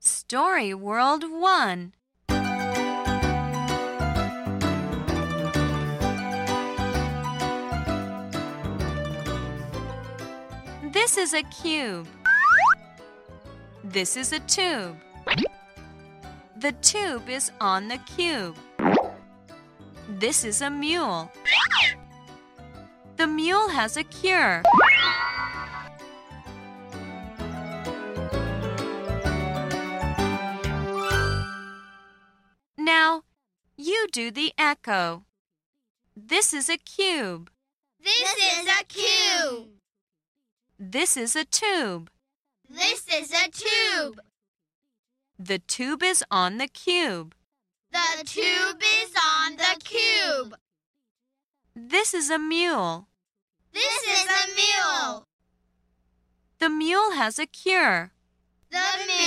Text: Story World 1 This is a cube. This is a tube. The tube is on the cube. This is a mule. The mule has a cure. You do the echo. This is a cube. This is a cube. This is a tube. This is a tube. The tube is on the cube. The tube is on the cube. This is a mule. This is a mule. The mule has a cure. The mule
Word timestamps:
Story 0.00 0.74
World 0.74 1.24
1 1.28 1.92
This 10.92 11.18
is 11.18 11.34
a 11.34 11.42
cube. 11.42 12.06
This 13.82 14.16
is 14.16 14.32
a 14.32 14.38
tube. 14.40 14.96
The 16.56 16.72
tube 16.80 17.28
is 17.28 17.50
on 17.60 17.88
the 17.88 17.98
cube. 17.98 18.56
This 20.08 20.44
is 20.44 20.62
a 20.62 20.70
mule. 20.70 21.28
The 23.16 23.26
mule 23.26 23.68
has 23.68 23.96
a 23.96 24.04
cure. 24.04 24.62
You 33.78 34.08
do 34.10 34.30
the 34.30 34.52
echo. 34.58 35.22
This 36.16 36.52
is 36.52 36.68
a 36.68 36.76
cube. 36.76 37.48
This 38.02 38.34
is 38.36 38.66
a 38.66 38.84
cube. 38.84 39.68
This 40.78 41.16
is 41.16 41.36
a 41.36 41.44
tube. 41.44 42.10
This 42.68 43.06
is 43.08 43.32
a 43.32 43.48
tube. 43.48 44.20
The 45.38 45.60
tube 45.60 46.02
is 46.02 46.24
on 46.30 46.58
the 46.58 46.66
cube. 46.66 47.34
The 47.92 48.24
tube 48.24 48.82
is 49.00 49.12
on 49.16 49.56
the 49.56 49.76
cube. 49.84 50.56
This 51.74 52.12
is 52.12 52.30
a 52.30 52.38
mule. 52.38 53.06
This 53.72 54.02
is 54.02 54.26
a 54.26 54.46
mule. 54.56 55.24
The 56.58 56.68
mule 56.68 57.12
has 57.12 57.38
a 57.38 57.46
cure. 57.46 58.10
The 58.70 58.82
mule 59.06 59.17